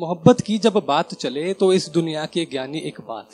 मोहब्बत 0.00 0.40
की 0.40 0.58
जब 0.58 0.72
बात 0.88 1.14
चले 1.14 1.54
तो 1.54 1.72
इस 1.72 1.88
दुनिया 1.88 2.26
के 2.26 2.44
ज्ञानी 2.44 2.78
एक 2.78 3.00
बात। 3.00 3.30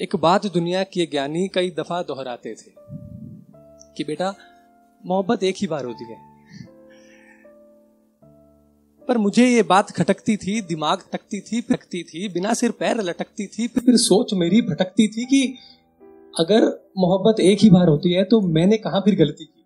एक 0.00 0.16
बात 0.16 0.46
दुनिया 0.46 0.82
के 0.82 1.06
ज्ञानी 1.06 1.48
कई 1.48 1.70
दफ़ा 1.70 2.02
दोहराते 2.02 2.54
थे 2.54 2.70
कि 3.96 4.04
बेटा, 4.04 4.34
मोहब्बत 5.06 5.42
एक 5.42 5.54
ही 5.58 5.66
बार 5.66 5.84
होती 5.84 6.04
है। 6.04 6.18
पर 9.08 9.18
मुझे 9.18 9.46
ये 9.46 9.62
बात 9.62 9.90
खटकती 9.90 10.36
थी, 10.36 10.60
दिमाग 10.60 11.02
टकती 11.12 11.40
थी 11.40 11.60
फटकती 11.60 12.02
थी, 12.02 12.28
बिना 12.28 12.54
सिर 12.54 12.70
पैर 12.70 13.00
लटकती 13.00 13.46
थी 13.46 13.68
फिर 13.68 13.96
सोच 13.96 14.34
मेरी 14.34 14.62
भटकती 14.62 15.08
थी 15.08 15.24
कि 15.24 15.54
अगर 16.38 16.90
मोहब्बत 16.98 17.40
एक 17.40 17.58
ही 17.62 17.70
बार 17.70 17.88
होती 17.88 18.12
है 18.12 18.24
तो 18.24 18.40
मैंने 18.40 18.76
कहा 18.76 19.00
फिर 19.00 19.16
गलती 19.16 19.44
की? 19.44 19.56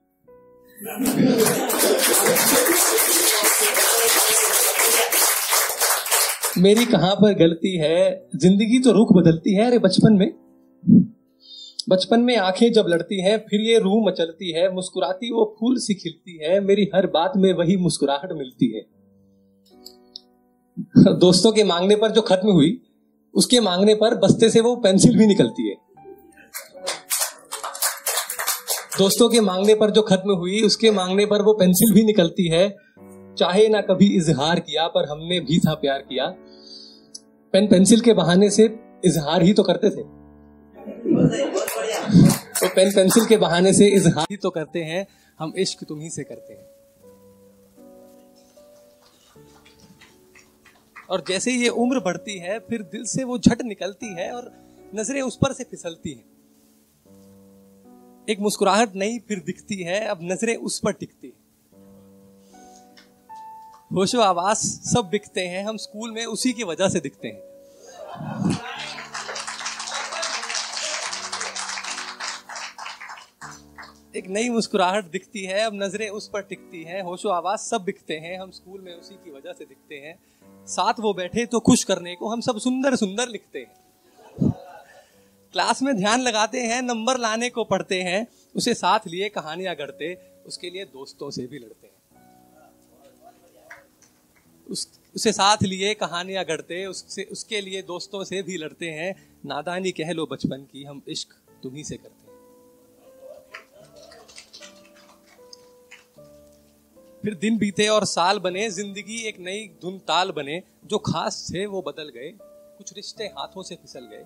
मेरी 6.59 6.85
कहाँ 6.85 7.15
पर 7.15 7.33
गलती 7.35 7.77
है? 7.77 8.29
ज़िंदगी 8.37 8.79
तो 8.79 8.93
रुख 8.93 9.13
बदलती 9.13 9.55
है 9.55 9.65
अरे 9.67 9.79
बचपन 9.79 10.13
में। 10.13 10.33
बचपन 11.89 12.21
में 12.21 12.37
आँखें 12.37 12.73
जब 12.73 12.85
लड़ती 12.89 13.21
हैं, 13.21 13.39
फिर 13.39 13.61
ये 13.61 13.79
रूह 13.79 14.07
मचलती 14.07 14.53
है, 14.53 14.75
मुस्कुराती 14.75 15.33
वो 15.33 15.57
फूल 15.61 15.77
सी 15.79 15.95
खिलती 15.95 16.39
है, 16.45 16.61
मेरी 16.61 16.91
हर 16.95 17.07
बात 17.07 17.33
में 17.37 17.53
वही 17.53 17.77
मुस्कुराहट 17.77 18.33
मिलती 18.33 18.73
है। 18.73 18.81
दोस्तों 21.15 21.53
के 21.53 21.65
मांगने 21.65 21.97
पर 21.97 22.11
जो 22.11 22.23
खत्म 22.23 22.49
हुई, 22.49 22.81
उसके 23.35 23.61
मांगने 23.61 23.95
पर 23.95 24.15
बस्ते 24.15 24.51
से 24.51 24.61
वो 24.61 24.77
पेंसिल 24.77 25.19
भी 25.19 25.27
निकलती 25.27 25.69
है। 25.69 25.77
दोस्तों 28.99 29.29
के 29.29 29.41
मांगने 29.41 29.75
पर 29.75 29.91
जो 29.91 30.03
खत्म 30.03 30.31
हुई, 30.31 30.63
उसके 30.63 30.91
मांगने 30.91 31.27
पर 31.27 31.43
वो 31.43 31.53
पेंसिल 31.53 31.95
भी 31.95 32.05
निकलती 32.05 32.49
है 32.49 32.77
चाहे 33.39 33.69
ना 33.69 33.81
कभी 33.81 34.07
इजहार 34.17 34.61
किया, 34.61 34.87
पर 34.89 35.09
हमने 35.09 35.41
भी 35.41 35.59
था 35.59 35.75
प्यार 35.75 35.99
किया। 35.99 36.27
पेन 37.55 37.67
पेंसिल 37.67 38.01
के 38.01 38.13
बहाने 38.13 38.51
से 38.51 38.65
इजहार 39.05 39.43
ही 39.43 39.53
तो 39.53 39.63
करते 39.63 39.91
थे। 39.91 40.03
तो 42.61 42.69
पेन 42.75 42.93
पेंसिल 42.95 43.25
के 43.27 43.37
बहाने 43.37 43.73
से 43.73 43.87
इजहार 43.87 44.27
ही 44.31 44.37
तो 44.37 44.51
करते 44.51 44.83
हैं, 44.83 45.07
हम 45.39 45.53
इश्क 45.57 45.85
तुम 45.85 46.01
ही 46.01 46.11
से 46.11 46.25
करते 46.25 46.55
हैं। 46.55 46.67
और 51.11 51.25
जैसे 51.29 51.51
ही 51.51 51.63
ये 51.63 51.69
उम्र 51.69 52.01
बढ़ती 52.01 52.39
है, 52.39 52.59
फिर 52.59 52.83
दिल 52.83 53.05
से 53.05 53.25
वो 53.25 53.39
झट 53.39 53.63
निकलती 53.63 54.15
है 54.15 54.31
और 54.33 54.53
नज़रें 54.95 55.23
उस 55.23 55.37
पर 55.37 55.53
से 55.53 55.65
फिसलती 55.65 56.13
हैं। 56.13 56.25
एक 58.29 58.41
मुस्कुराहट 58.41 58.95
नहीं 58.97 59.19
फिर 59.19 59.39
दिखती 59.39 59.83
है, 59.83 60.01
अब 60.01 60.19
नज़रें 60.23 60.57
उस 60.57 60.79
पर 60.79 60.93
टिकती 60.93 61.27
है। 61.27 61.44
होशो 63.95 64.21
आवास 64.21 64.59
सब 64.95 65.09
बिकते 65.11 65.41
हैं, 65.41 65.65
हम 65.65 65.77
स्कूल 65.77 66.11
में 66.11 66.27
उसी 66.27 66.53
की 66.53 66.65
वजह 66.65 66.89
से 66.89 67.01
दिखते 67.01 67.29
हैं। 67.29 67.39
एक 74.17 74.29
नई 74.29 74.49
मुस्कुराहट 74.49 75.05
दिखती 75.05 75.45
है, 75.45 75.61
अब 75.61 75.75
नज़रें 75.75 76.09
उस 76.09 76.29
पर 76.29 76.43
टिकती 76.43 76.83
हैं। 76.85 77.03
होशो 77.03 77.29
आवाज़ 77.29 77.61
सब 77.61 77.85
बिकते 77.85 78.15
हैं, 78.15 78.41
हम 78.41 78.51
स्कूल 78.51 78.81
में 78.81 78.95
उसी 78.95 79.15
की 79.15 79.31
वजह 79.31 79.53
से 79.53 79.65
दिखते 79.65 79.95
हैं। 79.95 80.19
साथ 80.67 80.95
वो 81.01 81.15
बैठे 81.15 81.47
तो 81.47 81.61
खुश 81.61 81.85
करने 81.85 82.15
को 82.15 82.29
हम 82.29 82.41
सब 82.41 82.59
सुंदर 82.59 82.97
सुंदर 82.97 83.29
लिखते 83.29 83.59
हैं। 83.59 83.75
क्लास 85.53 85.83
में 85.83 85.97
ध्यान 85.97 86.21
लगाते 86.21 86.61
हैं, 86.61 86.83
नंबर 86.83 87.19
लाने 87.19 87.51
को 87.51 87.65
पढ़ते 87.65 88.03
हैं, 88.03 88.27
उसे 88.57 88.75
साथ 88.75 89.01
लिए 89.07 89.29
कहानियाँ 89.29 89.75
गढ़ते, 89.75 90.15
उसके 90.47 90.71
लिए 90.71 90.85
दोस्तों 90.85 91.31
से 91.31 91.47
भी 91.47 91.59
लड़ते 91.59 91.87
हैं। 91.87 91.95
उस, 94.71 95.01
उसे 95.15 95.33
साथ 95.33 95.57
लिए, 95.63 95.95
कहानियाँ 95.95 96.45
गढ़ते, 96.45 96.87
उससे, 96.87 97.23
उसके 97.23 97.61
लिए 97.61 97.83
दोस्तों 97.83 98.25
से 98.25 98.43
भी 98.43 98.57
लड़ते 98.57 98.91
हैं। 98.91 99.39
नादानी 99.47 99.93
कह 99.93 100.13
लो 100.13 100.27
बचपन 100.27 100.69
की, 100.73 100.85
हम 100.85 101.03
इश्क 101.09 101.29
तुम्ही 101.63 101.85
से 101.85 101.97
करते 101.97 102.15
हैं। 102.15 102.25
फिर 107.23 107.35
दिन 107.35 107.59
बीते 107.59 107.89
और 107.89 108.05
साल 108.05 108.39
बने, 108.39 108.71
ज़िंदगी 108.71 109.17
एक 109.17 109.41
नई 109.41 109.71
धुन 109.83 109.99
ताल 109.99 110.31
बने। 110.31 110.63
जो 110.87 110.99
खास 110.99 111.51
थे, 111.55 111.67
वो 111.67 111.83
बदल 111.83 112.09
गए। 112.09 112.33
कुछ 112.79 112.93
रिश्ते 112.93 113.25
हाथों 113.25 113.63
से 113.63 113.75
फिसल 113.75 114.07
गए। 114.07 114.25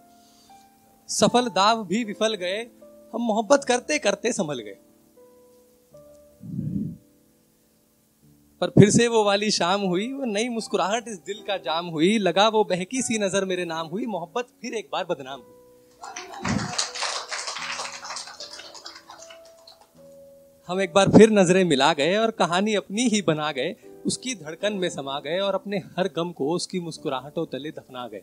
सफल 1.08 1.48
दाव 1.48 1.84
भी 1.84 2.04
विफल 2.04 2.34
गए। 2.34 2.62
हम 3.14 3.20
मोहब्बत 3.22 3.64
करते 3.64 3.98
करते 3.98 4.32
संभल 4.32 4.58
गए। 4.58 4.76
पर 8.62 8.68
फिर 8.68 8.90
से 8.90 9.06
वो 9.08 9.22
वाली 9.24 9.50
शाम 9.50 9.80
हुई, 9.80 10.12
वो 10.12 10.24
नई 10.24 10.48
मुस्कुराहट 10.48 11.08
इस 11.08 11.18
दिल 11.26 11.42
का 11.46 11.56
जाम 11.56 11.86
हुई, 11.86 12.16
लगा 12.18 12.48
वो 12.48 12.62
बहकी 12.64 13.02
सी 13.02 13.18
नज़र 13.18 13.44
मेरे 13.44 13.64
नाम 13.64 13.86
हुई, 13.86 14.06
मोहब्बत 14.06 14.46
फिर 14.62 14.74
एक 14.74 14.88
बार 14.92 15.04
बदनाम 15.04 15.40
हुई। 15.40 15.54
हम 20.68 20.80
एक 20.80 20.92
बार 20.94 21.08
फिर 21.08 21.30
नज़रें 21.30 21.64
मिला 21.64 21.92
गए 21.92 22.16
और 22.16 22.30
कहानी 22.30 22.74
अपनी 22.74 23.06
ही 23.08 23.22
बना 23.22 23.50
गए, 23.52 23.74
उसकी 24.06 24.34
धड़कन 24.34 24.72
में 24.72 24.88
समा 24.88 25.20
गए 25.20 25.38
और 25.38 25.54
अपने 25.54 25.78
हर 25.96 26.08
गम 26.16 26.32
को 26.32 26.50
उसकी 26.54 26.80
मुस्कुराहटों 26.80 27.46
तले 27.46 27.70
दफना 27.70 28.06
गए। 28.08 28.22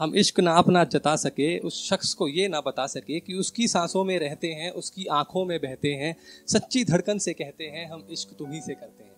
हम 0.00 0.14
इश्क 0.14 0.40
ना 0.40 0.52
अपना 0.52 0.84
जता 0.84 1.16
सके, 1.16 1.58
उस 1.58 1.90
शख्स 1.90 2.14
को 2.14 2.28
ये 2.28 2.48
ना 2.48 2.60
बता 2.60 2.86
सके 2.86 3.20
कि 3.20 3.34
उसकी 3.34 3.68
सांसों 3.68 4.04
में 4.04 4.18
रहते 4.18 4.48
हैं, 4.48 4.70
उसकी 4.70 5.06
आँखों 5.06 5.44
में 5.44 5.58
बहते 5.58 5.88
हैं, 5.88 6.16
सच्ची 6.46 6.84
धड़कन 6.84 7.18
से 7.18 7.32
कहते 7.32 7.64
हैं, 7.64 7.90
हम 7.90 8.06
इश्क 8.10 8.28
तुम्ही 8.38 8.60
से 8.60 8.74
करते 8.74 9.04
हैं। 9.04 9.08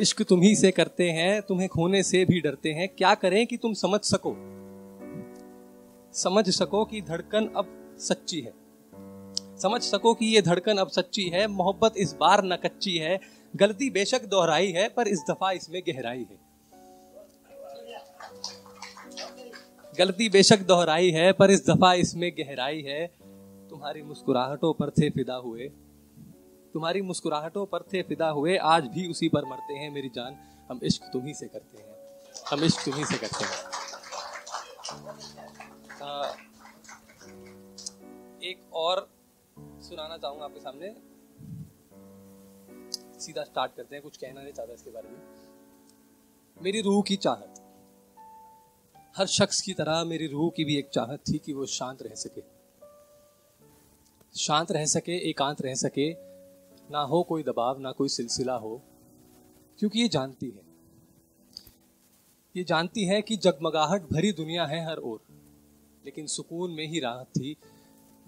इश्क 0.00 0.22
तुम्ही 0.22 0.56
से 0.56 0.70
करते 0.70 1.10
हैं, 1.10 1.42
तुम्हें 1.42 1.68
खोने 1.68 2.02
से 2.02 2.24
भी 2.24 2.40
डरते 2.40 2.72
हैं। 2.72 2.88
क्या 2.88 3.14
करें 3.14 3.46
कि 3.46 3.56
तुम 3.56 3.74
समझ 3.74 4.00
सको? 4.00 4.36
समझ 6.12 6.50
सको 6.50 6.84
कि 6.84 7.02
धड़कन 7.02 7.50
अब 7.56 7.96
सच्ची 7.98 8.40
है। 8.40 8.52
समझ 9.58 9.82
सको 9.82 10.14
कि 10.14 10.26
ये 10.26 10.42
धड़कन 10.42 10.76
अब 10.76 10.88
सच्ची 10.88 11.24
है। 11.24 11.46
मोहब्बत 11.46 11.94
इस 11.96 12.12
बार 12.12 12.44
न 12.44 12.56
कच्ची 12.56 12.98
है। 12.98 13.20
गलती 13.56 13.90
बेशक 13.90 14.24
दोहराई 14.24 14.70
है, 14.70 14.88
पर 14.88 15.08
इस 15.08 15.18
दफ़ा 15.30 15.52
इसमें 15.52 15.82
गहराई 15.88 16.26
है। 16.30 16.41
गलती 19.98 20.28
बेशक 20.28 20.58
दोहराई 20.58 21.10
है 21.10 21.32
पर 21.32 21.50
इस 21.50 21.66
दफ़ा 21.66 21.94
इसमें 21.94 22.32
गहराई 22.32 22.82
है। 22.82 23.06
तुम्हारी 23.70 24.02
मुस्कुराहटों 24.02 24.74
पर 24.74 24.90
थे 24.90 25.10
फिदा 25.10 25.34
हुए। 25.34 25.68
तुम्हारी 26.72 27.02
मुस्कुराहटों 27.02 27.66
पर 27.66 27.82
थे 27.82 28.02
फिदा 28.02 28.28
हुए। 28.28 28.56
आज 28.56 28.84
भी 28.84 29.10
उसी 29.10 29.28
पर 29.28 29.44
मरते 29.44 29.74
हैं 29.74 29.90
मेरी 29.90 30.08
जान। 30.08 30.36
हम 30.70 30.80
इश्क 30.82 31.02
तुम्ही 31.12 31.34
से 31.34 31.46
करते 31.48 31.82
हैं। 31.82 31.96
हम 32.50 32.64
इश्क 32.64 32.84
तुम्ही 32.84 33.04
से 33.04 33.18
करते 33.18 33.44
हैं। 33.44 33.52
आ, 36.02 36.32
एक 38.42 38.74
और 38.74 39.08
सुनाना 39.58 40.16
चाहूँगा 40.16 40.44
आपके 40.44 40.60
सामने। 40.60 40.96
सीधा 43.20 43.42
स्टार्ट 43.42 43.72
करते 43.76 43.96
हैं 43.96 44.02
कुछ 44.02 44.16
कहना 44.16 44.42
नहीं 44.42 44.52
चाहता 44.52 44.72
इसके 44.72 44.90
बारे 44.90 45.08
में। 45.08 45.18
मेरी 46.62 46.80
रूह 46.80 47.02
की 47.02 47.16
चाहत। 47.16 47.61
हर 49.16 49.26
शख्स 49.26 49.60
की 49.60 49.72
तरह 49.72 50.04
मेरी 50.04 50.26
रूह 50.26 50.50
की 50.50 50.64
भी 50.64 50.76
एक 50.76 50.88
चाहत 50.88 51.20
थी 51.28 51.38
कि 51.38 51.52
वो 51.52 51.66
शांत 51.66 52.02
रह 52.02 52.14
सके। 52.14 52.42
शांत 54.38 54.72
रह 54.72 54.84
सके, 54.84 55.30
एकांत 55.30 55.62
रह 55.62 55.74
सके, 55.74 56.12
ना 56.90 57.00
हो 57.00 57.22
कोई 57.22 57.42
दबाव, 57.42 57.78
ना 57.78 57.92
कोई 57.92 58.08
सिलसिला 58.08 58.54
हो, 58.54 58.82
क्योंकि 59.78 60.00
ये 60.00 60.08
जानती 60.08 60.46
है। 60.46 60.62
ये 62.56 62.64
जानती 62.64 63.04
है 63.04 63.22
कि 63.22 63.36
जगमगाहट 63.36 64.02
भरी 64.12 64.32
दुनिया 64.32 64.66
है 64.66 64.86
हर 64.86 64.96
ओर, 64.96 65.20
लेकिन 66.04 66.26
सुकून 66.26 66.70
में 66.70 66.86
ही 66.86 67.00
राहत 67.00 67.26
थी। 67.26 67.56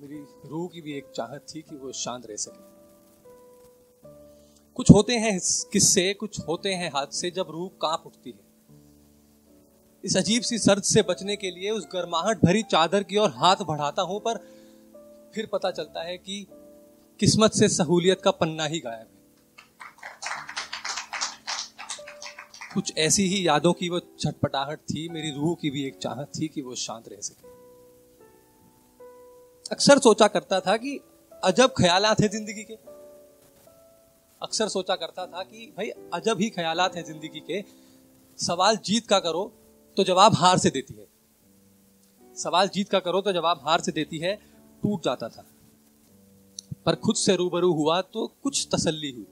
मेरी 0.01 0.25
रूह 0.49 0.69
की 0.69 0.81
भी 0.81 0.93
एक 0.93 1.06
चाहत 1.15 1.47
थी 1.55 1.62
कि 1.62 1.77
वो 1.77 1.93
शांत 1.93 2.27
रह 2.27 2.37
सके। 2.37 2.75
कुछ 4.75 4.91
होते 4.91 5.16
हैं 5.16 5.41
किस्से, 5.72 6.15
कुछ 6.15 6.41
होते 6.41 6.75
हैं 6.75 6.91
हादसे 6.91 7.31
जब 7.31 7.47
रूह 7.51 7.69
काँप 7.69 8.03
उठती 8.07 8.31
है। 8.31 8.44
इस 10.04 10.16
अजीब 10.16 10.42
सी 10.42 10.59
सर्द 10.59 10.83
से 10.83 11.03
बचने 11.03 11.34
के 11.36 11.51
लिए 11.51 11.71
उस 11.71 11.86
गर्माहट 11.92 12.45
भरी 12.45 12.62
चादर 12.62 13.03
की 13.03 13.16
ओर 13.16 13.30
हाथ 13.30 13.56
बढ़ाता 13.65 14.03
हूँ, 14.03 14.21
पर 14.21 14.39
फिर 15.34 15.47
पता 15.53 15.71
चलता 15.71 16.03
है 16.03 16.16
कि 16.18 16.47
किस्मत 17.21 17.53
से 17.53 17.68
सहूलियत 17.68 18.21
का 18.21 18.30
पन्ना 18.30 18.65
ही 18.65 18.78
गायब 18.80 18.98
है। 18.98 19.12
कुछ 22.74 22.92
ऐसी 22.98 23.27
ही 23.28 23.47
यादों 23.47 23.72
की 23.72 23.89
वो 23.89 24.01
छटपटाहट 24.01 24.78
थी, 24.80 25.09
मेरी 25.09 25.30
रूह 25.30 25.54
की 25.54 25.71
भी 25.71 25.86
एक 25.86 25.98
चाहत 25.98 26.30
थी 26.39 26.48
कि 26.48 26.62
वो 26.62 26.74
शांत 26.74 27.09
रह 27.09 27.21
सके। 27.21 27.53
अक्सर 29.71 29.98
सोचा 29.98 30.27
करता 30.28 30.60
था 30.60 30.77
कि 30.77 30.98
अजब 31.42 31.74
ख्यालात 31.78 32.21
है 32.21 32.28
ज़िंदगी 32.28 32.65
के। 32.65 32.74
अक्सर 34.42 34.68
सोचा 34.68 34.95
करता 34.97 35.27
था 35.27 35.42
कि 35.42 35.72
भाई, 35.77 35.91
अजब 36.15 36.41
ही 36.41 36.48
ख्यालात 36.50 36.97
है 36.97 37.03
ज़िंदगी 37.03 37.41
के। 37.41 37.65
सवाल 38.39 38.77
जीत 38.77 39.07
का 39.07 39.18
करो 39.18 39.53
तो 39.97 40.05
जवाब 40.05 40.35
हार 40.35 40.59
से 40.59 40.71
देती 40.71 40.95
है। 40.95 41.07
सवाल 42.37 42.69
जीत 42.69 42.89
का 42.89 42.99
करो 43.01 43.21
तो 43.21 43.33
जवाब 43.33 43.61
हार 43.65 43.81
से 43.81 43.93
देती 43.93 44.19
है 44.19 44.35
टूट 44.83 45.05
जाता 45.05 45.29
था। 45.29 45.45
पर 46.87 46.95
खुद 46.95 47.17
से 47.17 47.37
रूबरू 47.37 47.73
हुआ 47.73 48.01
तो 48.03 48.27
कुछ 48.43 48.67
तसल्ली 48.75 49.11
हुई। 49.11 49.27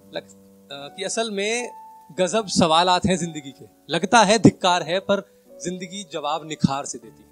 लग, 0.00 0.24
आ, 0.72 0.88
कि 0.88 1.04
असल 1.04 1.30
में 1.30 1.70
गजब 2.10 2.46
सवालात 2.48 3.06
हैं 3.06 3.16
ज़िंदगी 3.16 3.52
के। 3.52 3.64
लगता 3.90 4.22
है 4.22 4.38
धिक्कार 4.38 4.82
है 4.82 4.98
पर 5.00 5.20
ज़िंदगी 5.62 6.04
जवाब 6.12 6.46
निखार 6.48 6.84
से 6.84 6.98
देती 6.98 7.22
है। 7.22 7.26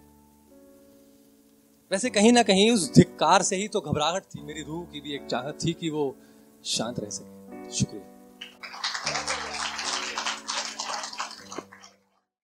वैसे 1.91 2.11
कहीं 2.11 2.33
ना 2.33 2.43
कहीं 2.43 2.71
उस 2.71 2.93
धिक्कार 2.94 3.43
से 3.43 3.56
ही 3.56 3.69
तो 3.69 3.81
घबराहट 3.81 4.25
थी। 4.25 4.43
मेरी 4.43 4.62
रूह 4.62 4.85
की 4.85 5.00
भी 5.00 5.15
एक 5.15 5.27
चाहत 5.27 5.59
थी 5.65 5.73
कि 5.73 5.91
वो 5.91 6.15
शांत 6.67 7.00
रह 7.00 7.11
सके। 7.11 7.71
शुक्रिया। 7.73 8.15